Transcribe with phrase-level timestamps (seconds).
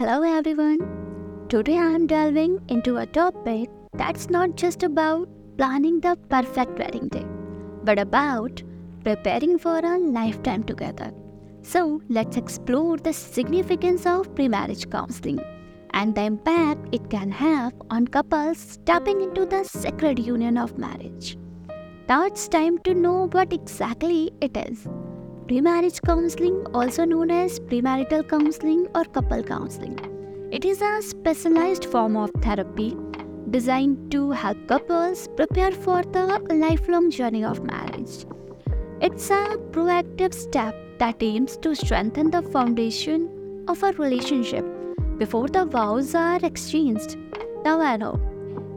[0.00, 0.78] Hello everyone.
[1.50, 5.28] Today I am delving into a topic that's not just about
[5.58, 7.26] planning the perfect wedding day,
[7.84, 8.62] but about
[9.04, 11.12] preparing for a lifetime together.
[11.60, 15.38] So, let's explore the significance of pre-marriage counseling
[15.90, 21.36] and the impact it can have on couples stepping into the sacred union of marriage.
[22.08, 24.88] Now it's time to know what exactly it is.
[25.50, 29.98] Pre-marriage counseling, also known as premarital counseling or couple counseling.
[30.52, 32.96] It is a specialized form of therapy
[33.50, 38.26] designed to help couples prepare for the lifelong journey of marriage.
[39.00, 44.64] It's a proactive step that aims to strengthen the foundation of a relationship
[45.18, 47.16] before the vows are exchanged.
[47.64, 48.20] Now I know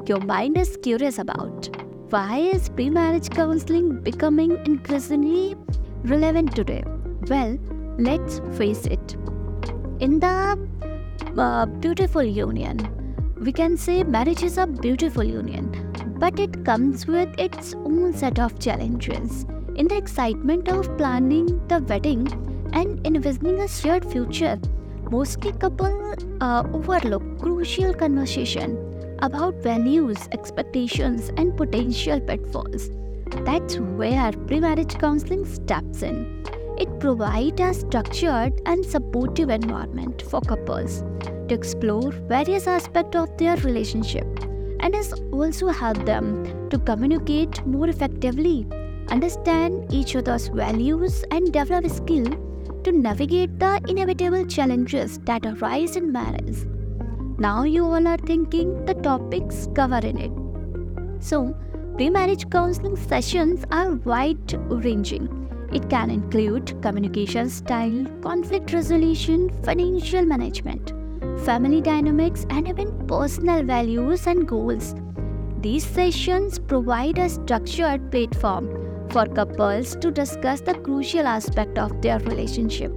[0.08, 1.70] your mind is curious about
[2.10, 5.56] why is pre-marriage counseling becoming increasingly
[6.04, 6.84] relevant today?
[7.28, 7.58] Well,
[7.98, 9.16] let's face it.
[10.00, 10.58] In the
[11.38, 12.78] uh, beautiful union,
[13.40, 18.40] we can say marriage is a beautiful union, but it comes with its own set
[18.40, 19.46] of challenges.
[19.76, 22.28] In the excitement of planning the wedding
[22.74, 24.60] and envisioning a shared future,
[25.10, 28.78] mostly couple uh, overlook crucial conversation
[29.22, 32.90] about values, expectations, and potential pitfalls.
[33.46, 36.46] That's where pre-marriage counseling steps in.
[36.78, 41.04] It provides a structured and supportive environment for couples
[41.48, 44.26] to explore various aspects of their relationship
[44.80, 48.68] and has also helped them to communicate more effectively,
[49.10, 52.26] understand each other's values, and develop skill
[52.84, 56.66] to navigate the inevitable challenges that arise in marriage.
[57.38, 60.32] Now you all are thinking the topics covered in it.
[61.24, 61.56] So,
[61.96, 65.30] Pre-marriage counseling sessions are wide-ranging.
[65.72, 70.92] It can include communication style, conflict resolution, financial management,
[71.46, 74.96] family dynamics, and even personal values and goals.
[75.62, 82.18] These sessions provide a structured platform for couples to discuss the crucial aspect of their
[82.20, 82.92] relationship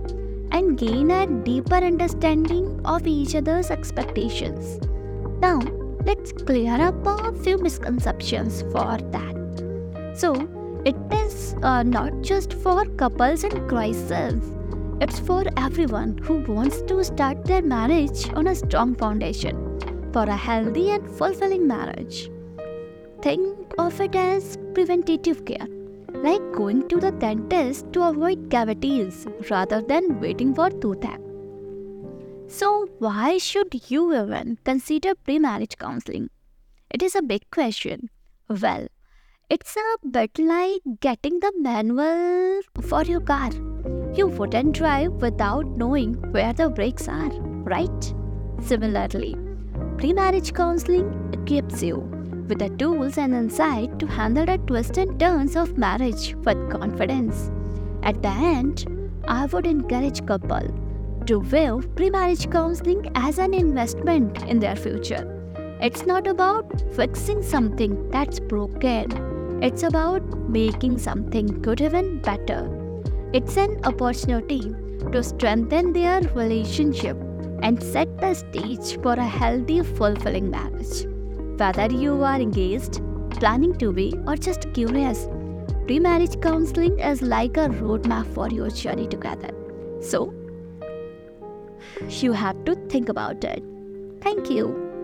[0.52, 4.80] and gain a deeper understanding of each other's expectations.
[5.38, 5.60] Now,
[6.06, 10.14] let's clear up a few misconceptions for that.
[10.14, 10.34] So,
[10.84, 14.34] it is uh, not just for couples in crisis,
[15.00, 19.56] it's for everyone who wants to start their marriage on a strong foundation
[20.12, 22.30] for a healthy and fulfilling marriage.
[23.20, 25.68] Think of it as preventative care,
[26.14, 31.25] like going to the dentist to avoid cavities rather than waiting for toothache.
[32.48, 36.30] So, why should you even consider pre marriage counseling?
[36.90, 38.08] It is a big question.
[38.48, 38.86] Well,
[39.50, 43.50] it's a bit like getting the manual for your car.
[44.14, 47.30] You wouldn't drive without knowing where the brakes are,
[47.74, 48.14] right?
[48.62, 49.36] Similarly,
[49.98, 51.98] pre marriage counseling equips you
[52.48, 57.50] with the tools and insight to handle the twists and turns of marriage with confidence.
[58.04, 58.86] At the end,
[59.26, 60.85] I would encourage couple
[61.26, 65.24] to view pre-marriage counseling as an investment in their future.
[65.80, 69.62] It's not about fixing something that's broken.
[69.62, 72.70] It's about making something good even better.
[73.32, 74.74] It's an opportunity
[75.12, 77.16] to strengthen their relationship
[77.62, 81.06] and set the stage for a healthy, fulfilling marriage.
[81.58, 83.00] Whether you are engaged,
[83.30, 85.28] planning to be, or just curious,
[85.86, 89.50] pre marriage counseling is like a roadmap for your journey together.
[90.00, 90.32] So,
[92.08, 93.62] you have to think about it.
[94.22, 94.85] Thank you.